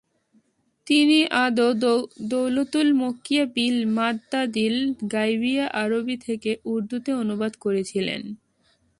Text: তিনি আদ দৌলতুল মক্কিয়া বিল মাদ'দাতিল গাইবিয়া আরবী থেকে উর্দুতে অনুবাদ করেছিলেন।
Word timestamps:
তিনি 0.87 1.17
আদ 1.41 1.57
দৌলতুল 2.31 2.87
মক্কিয়া 2.93 3.43
বিল 3.55 3.77
মাদ'দাতিল 3.97 4.75
গাইবিয়া 5.11 5.65
আরবী 5.81 6.15
থেকে 6.27 6.51
উর্দুতে 6.65 7.11
অনুবাদ 7.13 7.53
করেছিলেন। 7.59 8.21